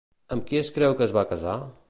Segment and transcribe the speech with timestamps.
[0.35, 1.59] Amb qui es creu que es va casar?